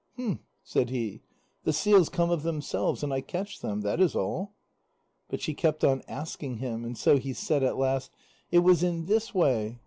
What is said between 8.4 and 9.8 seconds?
"It was in this way.